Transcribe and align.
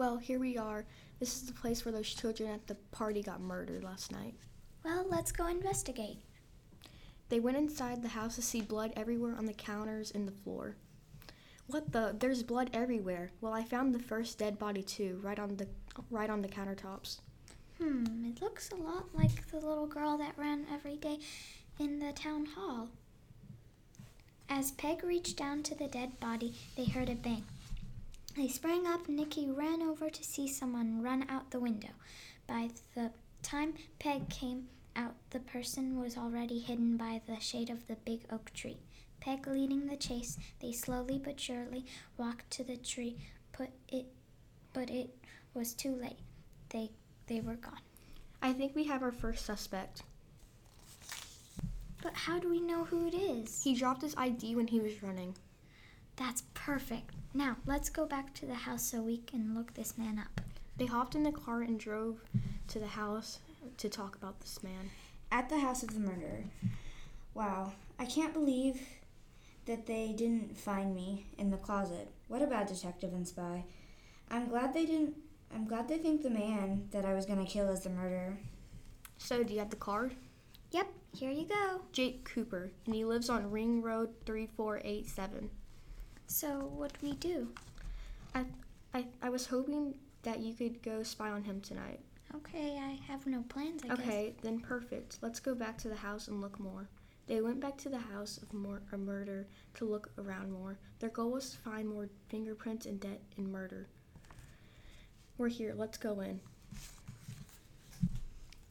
Well, 0.00 0.16
here 0.16 0.38
we 0.38 0.56
are. 0.56 0.86
This 1.18 1.34
is 1.34 1.42
the 1.42 1.52
place 1.52 1.84
where 1.84 1.92
those 1.92 2.08
children 2.08 2.48
at 2.48 2.66
the 2.66 2.76
party 2.90 3.22
got 3.22 3.42
murdered 3.42 3.84
last 3.84 4.10
night. 4.10 4.32
Well, 4.82 5.04
let's 5.10 5.30
go 5.30 5.46
investigate. 5.46 6.16
They 7.28 7.38
went 7.38 7.58
inside 7.58 8.00
the 8.00 8.08
house 8.08 8.36
to 8.36 8.42
see 8.42 8.62
blood 8.62 8.94
everywhere 8.96 9.36
on 9.36 9.44
the 9.44 9.52
counters 9.52 10.10
and 10.10 10.26
the 10.26 10.32
floor. 10.32 10.76
What 11.66 11.92
the? 11.92 12.16
There's 12.18 12.42
blood 12.42 12.70
everywhere. 12.72 13.30
Well, 13.42 13.52
I 13.52 13.62
found 13.62 13.94
the 13.94 13.98
first 13.98 14.38
dead 14.38 14.58
body 14.58 14.82
too, 14.82 15.20
right 15.22 15.38
on 15.38 15.58
the 15.58 15.68
right 16.10 16.30
on 16.30 16.40
the 16.40 16.48
countertops. 16.48 17.18
Hmm, 17.76 18.24
it 18.24 18.40
looks 18.40 18.70
a 18.70 18.76
lot 18.76 19.04
like 19.14 19.50
the 19.50 19.58
little 19.58 19.86
girl 19.86 20.16
that 20.16 20.38
ran 20.38 20.64
every 20.72 20.96
day 20.96 21.18
in 21.78 21.98
the 21.98 22.12
town 22.12 22.46
hall. 22.46 22.88
As 24.48 24.70
Peg 24.70 25.04
reached 25.04 25.36
down 25.36 25.62
to 25.64 25.74
the 25.74 25.88
dead 25.88 26.18
body, 26.20 26.54
they 26.74 26.86
heard 26.86 27.10
a 27.10 27.14
bang. 27.14 27.44
They 28.36 28.48
sprang 28.48 28.86
up. 28.86 29.08
Nikki 29.08 29.50
ran 29.50 29.82
over 29.82 30.08
to 30.08 30.24
see 30.24 30.46
someone 30.46 31.02
run 31.02 31.26
out 31.28 31.50
the 31.50 31.60
window. 31.60 31.90
By 32.46 32.70
the 32.94 33.10
time 33.42 33.74
Peg 33.98 34.28
came 34.28 34.68
out, 34.96 35.14
the 35.30 35.40
person 35.40 35.98
was 35.98 36.16
already 36.16 36.60
hidden 36.60 36.96
by 36.96 37.20
the 37.26 37.40
shade 37.40 37.70
of 37.70 37.86
the 37.86 37.96
big 37.96 38.20
oak 38.30 38.52
tree. 38.54 38.78
Peg 39.20 39.46
leading 39.46 39.86
the 39.86 39.96
chase, 39.96 40.38
they 40.60 40.72
slowly 40.72 41.18
but 41.22 41.38
surely 41.38 41.84
walked 42.16 42.50
to 42.52 42.64
the 42.64 42.76
tree, 42.76 43.16
put 43.52 43.68
it, 43.88 44.06
but 44.72 44.88
it 44.88 45.10
was 45.52 45.74
too 45.74 45.94
late. 45.94 46.18
They, 46.70 46.90
they 47.26 47.40
were 47.40 47.56
gone. 47.56 47.80
I 48.40 48.52
think 48.52 48.74
we 48.74 48.84
have 48.84 49.02
our 49.02 49.12
first 49.12 49.44
suspect. 49.44 50.02
But 52.02 52.14
how 52.14 52.38
do 52.38 52.48
we 52.48 52.60
know 52.60 52.84
who 52.84 53.06
it 53.08 53.14
is? 53.14 53.62
He 53.62 53.74
dropped 53.74 54.02
his 54.02 54.14
ID 54.16 54.56
when 54.56 54.68
he 54.68 54.80
was 54.80 55.02
running. 55.02 55.34
That's 56.20 56.42
perfect. 56.52 57.14
Now, 57.32 57.56
let's 57.64 57.88
go 57.88 58.04
back 58.04 58.34
to 58.34 58.46
the 58.46 58.54
house 58.54 58.82
so 58.82 59.00
we 59.00 59.16
can 59.16 59.54
look 59.54 59.72
this 59.72 59.96
man 59.96 60.18
up. 60.18 60.42
They 60.76 60.84
hopped 60.84 61.14
in 61.14 61.22
the 61.22 61.32
car 61.32 61.62
and 61.62 61.80
drove 61.80 62.20
to 62.68 62.78
the 62.78 62.88
house 62.88 63.38
to 63.78 63.88
talk 63.88 64.16
about 64.16 64.38
this 64.38 64.62
man. 64.62 64.90
At 65.32 65.48
the 65.48 65.58
house 65.60 65.82
of 65.82 65.94
the 65.94 66.00
murderer. 66.00 66.44
Wow, 67.32 67.72
I 67.98 68.04
can't 68.04 68.34
believe 68.34 68.82
that 69.64 69.86
they 69.86 70.12
didn't 70.14 70.58
find 70.58 70.94
me 70.94 71.24
in 71.38 71.50
the 71.50 71.56
closet. 71.56 72.10
What 72.28 72.42
a 72.42 72.46
bad 72.46 72.66
detective 72.66 73.14
and 73.14 73.26
spy. 73.26 73.64
I'm 74.30 74.48
glad 74.48 74.74
they 74.74 74.84
didn't 74.84 75.14
I'm 75.54 75.66
glad 75.66 75.88
they 75.88 75.96
think 75.96 76.22
the 76.22 76.28
man 76.28 76.88
that 76.90 77.06
I 77.06 77.14
was 77.14 77.24
gonna 77.24 77.46
kill 77.46 77.70
is 77.70 77.80
the 77.80 77.90
murderer. 77.90 78.36
So, 79.16 79.42
do 79.42 79.54
you 79.54 79.58
have 79.60 79.70
the 79.70 79.76
card? 79.76 80.16
Yep, 80.70 80.86
here 81.14 81.30
you 81.30 81.46
go. 81.46 81.80
Jake 81.92 82.24
Cooper, 82.24 82.72
and 82.84 82.94
he 82.94 83.06
lives 83.06 83.30
on 83.30 83.50
Ring 83.50 83.80
Road 83.80 84.10
3487. 84.26 85.50
So, 86.30 86.70
what 86.76 86.92
do 86.92 87.08
we 87.08 87.14
do? 87.16 87.48
I, 88.36 88.44
I, 88.94 89.04
I 89.20 89.28
was 89.30 89.46
hoping 89.46 89.96
that 90.22 90.38
you 90.38 90.54
could 90.54 90.80
go 90.80 91.02
spy 91.02 91.28
on 91.28 91.42
him 91.42 91.60
tonight. 91.60 91.98
Okay, 92.36 92.78
I 92.80 93.00
have 93.10 93.26
no 93.26 93.42
plans, 93.48 93.82
I 93.82 93.88
guess. 93.88 93.98
Okay, 93.98 94.34
then 94.40 94.60
perfect. 94.60 95.18
Let's 95.22 95.40
go 95.40 95.56
back 95.56 95.76
to 95.78 95.88
the 95.88 95.96
house 95.96 96.28
and 96.28 96.40
look 96.40 96.60
more. 96.60 96.88
They 97.26 97.40
went 97.40 97.58
back 97.58 97.76
to 97.78 97.88
the 97.88 97.98
house 97.98 98.38
of 98.38 98.54
more, 98.54 98.80
a 98.92 98.96
murder 98.96 99.48
to 99.74 99.84
look 99.84 100.12
around 100.18 100.52
more. 100.52 100.78
Their 101.00 101.10
goal 101.10 101.32
was 101.32 101.50
to 101.50 101.58
find 101.58 101.88
more 101.88 102.08
fingerprints 102.28 102.86
and 102.86 103.00
debt 103.00 103.20
and 103.36 103.50
murder. 103.50 103.88
We're 105.36 105.48
here. 105.48 105.74
Let's 105.76 105.98
go 105.98 106.20
in. 106.20 106.38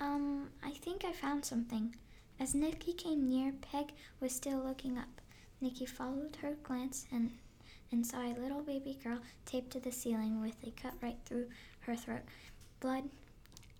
Um, 0.00 0.48
I 0.60 0.72
think 0.72 1.04
I 1.04 1.12
found 1.12 1.44
something. 1.44 1.94
As 2.40 2.52
Nikki 2.52 2.94
came 2.94 3.28
near, 3.28 3.52
Peg 3.52 3.92
was 4.20 4.34
still 4.34 4.58
looking 4.58 4.98
up. 4.98 5.20
Nikki 5.64 5.86
followed 5.86 6.36
her 6.42 6.56
glance 6.62 7.06
and 7.10 7.30
and 7.90 8.06
saw 8.06 8.20
a 8.20 8.36
little 8.38 8.60
baby 8.60 8.98
girl 9.02 9.20
taped 9.46 9.70
to 9.70 9.80
the 9.80 9.90
ceiling 9.90 10.42
with 10.42 10.56
a 10.62 10.70
cut 10.70 10.92
right 11.00 11.16
through 11.24 11.46
her 11.80 11.96
throat. 11.96 12.20
Blood 12.80 13.04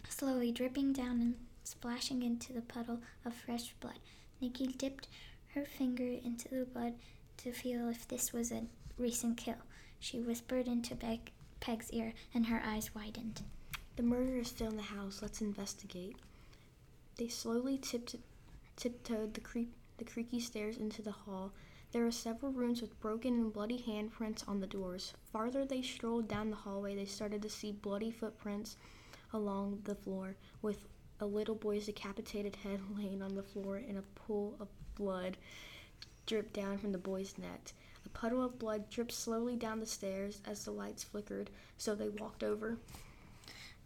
slowly 0.09 0.51
dripping 0.51 0.95
down 0.95 1.21
and 1.21 1.35
splashing 1.63 2.23
into 2.23 2.55
the 2.55 2.63
puddle 2.63 3.01
of 3.27 3.35
fresh 3.35 3.75
blood. 3.81 3.99
Nikki 4.41 4.67
dipped 4.69 5.09
her 5.55 5.67
finger 5.67 6.05
into 6.05 6.49
the 6.49 6.65
blood 6.65 6.95
to 7.37 7.53
feel 7.53 7.91
if 7.91 8.09
this 8.09 8.33
was 8.33 8.51
a 8.51 8.63
recent 8.97 9.37
kill. 9.37 9.59
She 10.01 10.21
whispered 10.21 10.67
into 10.67 10.97
Peg, 10.97 11.33
Peg's 11.61 11.91
ear, 11.91 12.15
and 12.33 12.47
her 12.47 12.63
eyes 12.65 12.95
widened. 12.95 13.43
The 13.97 14.03
murderer 14.03 14.39
is 14.39 14.49
still 14.49 14.71
in 14.71 14.77
the 14.77 14.83
house. 14.83 15.21
Let's 15.21 15.43
investigate. 15.43 16.17
They 17.19 17.29
slowly 17.29 17.77
tipped, 17.77 18.17
tiptoed 18.77 19.35
the, 19.35 19.43
creep, 19.43 19.75
the 19.99 20.05
creaky 20.05 20.41
stairs 20.41 20.79
into 20.79 21.03
the 21.03 21.13
hall. 21.13 21.53
There 21.95 22.03
were 22.03 22.11
several 22.11 22.51
rooms 22.51 22.81
with 22.83 22.99
broken 22.99 23.35
and 23.35 23.53
bloody 23.53 23.79
handprints 23.79 24.49
on 24.49 24.59
the 24.59 24.67
doors. 24.67 25.15
Farther 25.31 25.65
they 25.65 25.81
strolled 25.81 26.27
down 26.27 26.51
the 26.51 26.57
hallway, 26.57 26.97
they 26.97 27.05
started 27.05 27.41
to 27.43 27.49
see 27.49 27.71
bloody 27.71 28.11
footprints 28.11 28.77
along 29.33 29.83
the 29.85 29.95
floor, 29.95 30.35
with 30.61 30.89
a 31.21 31.25
little 31.25 31.55
boy's 31.55 31.87
decapitated 31.87 32.57
head 32.57 32.81
laying 32.99 33.23
on 33.23 33.37
the 33.37 33.45
floor 33.45 33.77
and 33.77 33.97
a 33.97 34.03
pool 34.17 34.57
of 34.59 34.67
blood 34.97 35.37
dripped 36.27 36.53
down 36.53 36.79
from 36.79 36.91
the 36.91 36.99
boy's 36.99 37.39
neck. 37.39 37.73
A 38.05 38.09
puddle 38.09 38.43
of 38.43 38.59
blood 38.59 38.91
dripped 38.91 39.13
slowly 39.13 39.55
down 39.55 39.79
the 39.79 39.87
stairs 39.87 40.41
as 40.45 40.65
the 40.65 40.73
lights 40.73 41.05
flickered, 41.05 41.49
so 41.79 41.95
they 41.95 42.09
walked 42.09 42.43
over. 42.43 42.77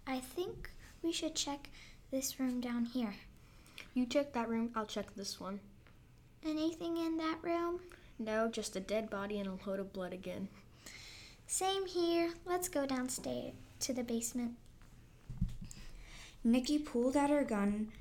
I 0.07 0.21
think 0.21 0.71
we 1.03 1.13
should 1.13 1.35
check 1.35 1.69
this 2.11 2.41
room 2.41 2.63
down 2.63 2.87
here. 2.87 3.17
You 3.93 4.07
check 4.07 4.33
that 4.33 4.49
room, 4.49 4.71
I'll 4.75 4.87
check 4.87 5.15
this 5.15 5.39
one. 5.39 5.61
Anything 6.43 6.97
in 6.97 7.19
that 7.19 7.37
room? 7.43 7.81
No, 8.19 8.49
just 8.49 8.77
a 8.77 8.81
dead 8.81 9.09
body 9.11 9.39
and 9.39 9.49
a 9.49 9.69
load 9.69 9.81
of 9.81 9.93
blood 9.93 10.13
again. 10.13 10.49
Same 11.47 11.87
here. 11.87 12.35
Let's 12.45 12.69
go 12.69 12.85
downstairs 12.87 13.53
to 13.81 13.93
the 13.93 14.03
basement. 14.03 14.53
Nikki 16.43 16.79
pulled 16.79 17.17
out 17.17 17.31
her 17.31 17.45
gun 17.45 17.93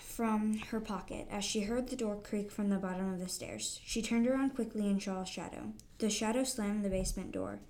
from 0.00 0.58
her 0.70 0.80
pocket 0.80 1.26
as 1.30 1.44
she 1.44 1.62
heard 1.62 1.88
the 1.88 1.96
door 1.96 2.16
creak 2.16 2.50
from 2.50 2.68
the 2.68 2.76
bottom 2.76 3.12
of 3.12 3.18
the 3.18 3.28
stairs. 3.28 3.80
She 3.84 4.02
turned 4.02 4.26
around 4.26 4.54
quickly 4.54 4.86
and 4.86 5.02
saw 5.02 5.22
a 5.22 5.26
shadow. 5.26 5.72
The 5.98 6.10
shadow 6.10 6.44
slammed 6.44 6.84
the 6.84 6.90
basement 6.90 7.32
door 7.32 7.60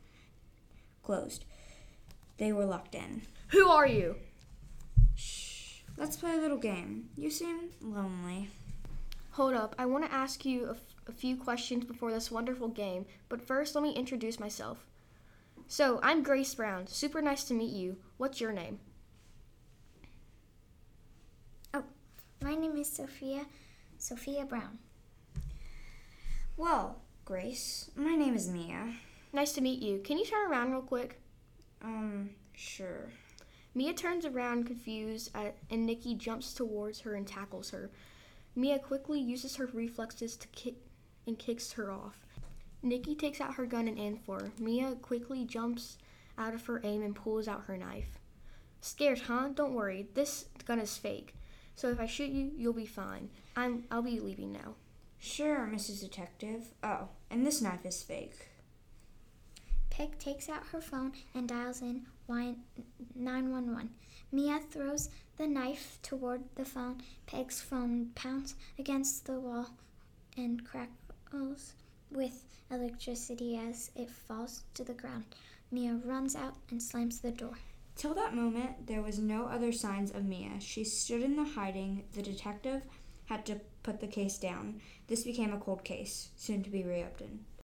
closed. 1.02 1.44
They 2.38 2.52
were 2.52 2.64
locked 2.64 2.94
in. 2.94 3.22
Who 3.48 3.68
are 3.68 3.86
you? 3.86 4.16
Shh. 5.14 5.80
Let's 5.97 6.16
play 6.16 6.34
a 6.34 6.41
little 6.41 6.56
game. 6.56 7.08
You 7.16 7.30
seem 7.30 7.70
lonely. 7.80 8.48
Hold 9.40 9.54
up, 9.54 9.74
I 9.78 9.86
want 9.86 10.04
to 10.04 10.12
ask 10.12 10.44
you 10.44 10.66
a, 10.66 10.72
f- 10.72 10.94
a 11.06 11.12
few 11.12 11.34
questions 11.34 11.86
before 11.86 12.12
this 12.12 12.30
wonderful 12.30 12.68
game, 12.68 13.06
but 13.30 13.40
first 13.40 13.74
let 13.74 13.82
me 13.82 13.94
introduce 13.94 14.38
myself. 14.38 14.84
So, 15.66 15.98
I'm 16.02 16.22
Grace 16.22 16.54
Brown. 16.54 16.86
Super 16.86 17.22
nice 17.22 17.44
to 17.44 17.54
meet 17.54 17.72
you. 17.72 17.96
What's 18.18 18.38
your 18.38 18.52
name? 18.52 18.80
Oh, 21.72 21.84
my 22.42 22.54
name 22.54 22.76
is 22.76 22.92
Sophia. 22.92 23.46
Sophia 23.96 24.44
Brown. 24.44 24.78
Well, 26.58 27.00
Grace, 27.24 27.90
my 27.96 28.16
name 28.16 28.34
is 28.34 28.46
Mia. 28.46 28.92
Nice 29.32 29.52
to 29.52 29.62
meet 29.62 29.80
you. 29.80 30.00
Can 30.00 30.18
you 30.18 30.26
turn 30.26 30.50
around 30.52 30.72
real 30.72 30.82
quick? 30.82 31.18
Um, 31.82 32.28
sure. 32.52 33.08
Mia 33.74 33.94
turns 33.94 34.26
around 34.26 34.66
confused, 34.66 35.30
at, 35.34 35.56
and 35.70 35.86
Nikki 35.86 36.14
jumps 36.14 36.52
towards 36.52 37.00
her 37.00 37.14
and 37.14 37.26
tackles 37.26 37.70
her. 37.70 37.90
Mia 38.54 38.78
quickly 38.78 39.20
uses 39.20 39.56
her 39.56 39.68
reflexes 39.72 40.36
to 40.36 40.48
kick 40.48 40.76
and 41.26 41.38
kicks 41.38 41.72
her 41.72 41.90
off. 41.90 42.26
Nikki 42.82 43.14
takes 43.14 43.40
out 43.40 43.54
her 43.54 43.66
gun 43.66 43.88
and 43.88 43.98
aims 43.98 44.20
for 44.24 44.40
her. 44.40 44.52
Mia 44.58 44.94
quickly 44.96 45.44
jumps 45.44 45.98
out 46.38 46.54
of 46.54 46.66
her 46.66 46.80
aim 46.84 47.02
and 47.02 47.14
pulls 47.14 47.46
out 47.46 47.64
her 47.66 47.76
knife. 47.76 48.18
Scared, 48.80 49.20
huh? 49.20 49.50
Don't 49.54 49.74
worry. 49.74 50.08
This 50.14 50.46
gun 50.64 50.78
is 50.78 50.96
fake. 50.96 51.34
So 51.76 51.88
if 51.88 52.00
I 52.00 52.06
shoot 52.06 52.30
you, 52.30 52.50
you'll 52.56 52.72
be 52.72 52.86
fine. 52.86 53.30
I'm 53.56 53.84
I'll 53.90 54.02
be 54.02 54.20
leaving 54.20 54.52
now. 54.52 54.74
Sure, 55.18 55.68
Mrs. 55.70 56.00
Detective. 56.00 56.74
Oh, 56.82 57.08
and 57.30 57.46
this 57.46 57.60
knife 57.60 57.84
is 57.84 58.02
fake. 58.02 58.49
Peg 59.90 60.18
takes 60.18 60.48
out 60.48 60.66
her 60.72 60.80
phone 60.80 61.12
and 61.34 61.48
dials 61.48 61.82
in 61.82 62.06
911. 62.28 63.91
Mia 64.32 64.60
throws 64.70 65.10
the 65.36 65.47
knife 65.47 65.98
toward 66.03 66.42
the 66.54 66.65
phone. 66.65 67.03
Peg's 67.26 67.60
phone 67.60 68.10
pounds 68.15 68.54
against 68.78 69.26
the 69.26 69.38
wall 69.38 69.70
and 70.36 70.65
crackles 70.65 71.74
with 72.10 72.44
electricity 72.70 73.56
as 73.56 73.91
it 73.97 74.09
falls 74.09 74.62
to 74.74 74.84
the 74.84 74.94
ground. 74.94 75.24
Mia 75.70 76.00
runs 76.04 76.34
out 76.34 76.54
and 76.70 76.82
slams 76.82 77.20
the 77.20 77.30
door. 77.30 77.59
Till 77.97 78.15
that 78.15 78.34
moment, 78.34 78.86
there 78.86 79.03
was 79.03 79.18
no 79.18 79.47
other 79.47 79.72
signs 79.72 80.10
of 80.10 80.24
Mia. 80.24 80.60
She 80.60 80.84
stood 80.84 81.22
in 81.22 81.36
the 81.36 81.44
hiding. 81.44 82.04
The 82.15 82.22
detective 82.22 82.82
had 83.26 83.44
to 83.47 83.60
put 83.82 84.00
the 84.00 84.06
case 84.06 84.38
down. 84.38 84.80
This 85.06 85.24
became 85.24 85.53
a 85.53 85.59
cold 85.59 85.84
case, 85.84 86.30
soon 86.36 86.62
to 86.62 86.70
be 86.70 86.84
reopened. 86.84 87.44